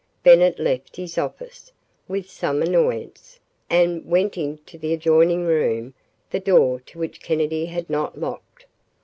[0.23, 1.71] Bennett left his office,
[2.07, 5.93] with some annoyance, and went into the adjoining room
[6.31, 8.65] the door to which Kennedy had not locked.